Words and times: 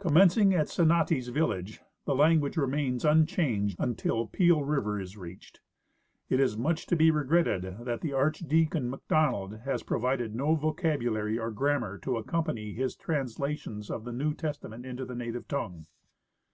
Commencing 0.00 0.52
at 0.52 0.66
Senati's 0.66 1.28
village, 1.28 1.80
the 2.04 2.16
language 2.16 2.56
remains 2.56 3.04
unchanged 3.04 3.76
until 3.78 4.26
Peel 4.26 4.64
river 4.64 5.00
is 5.00 5.16
reached. 5.16 5.60
It 6.28 6.40
is 6.40 6.56
much 6.58 6.86
to 6.86 6.96
be 6.96 7.12
regretted 7.12 7.76
that 7.84 8.04
Archdeacon 8.12 8.90
McDonald 8.90 9.58
has 9.60 9.84
provided 9.84 10.34
no 10.34 10.56
vocabu 10.56 11.04
lary 11.12 11.38
or 11.40 11.52
grammar 11.52 11.98
to 11.98 12.16
accompany 12.16 12.72
his 12.72 12.96
translations 12.96 13.92
of 13.92 14.02
the 14.04 14.12
New 14.12 14.34
Tes 14.34 14.58
tament 14.58 14.84
into 14.84 15.04
the 15.04 15.14
native 15.14 15.46
tongue. 15.46 15.86